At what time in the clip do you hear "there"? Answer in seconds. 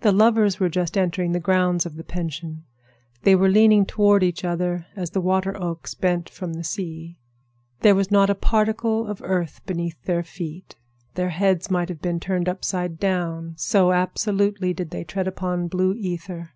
7.80-7.94